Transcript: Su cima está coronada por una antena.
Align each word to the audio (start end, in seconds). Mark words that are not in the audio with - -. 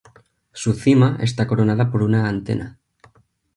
Su 0.51 0.73
cima 0.73 1.17
está 1.21 1.45
coronada 1.45 1.91
por 1.91 2.01
una 2.01 2.27
antena. 2.27 2.79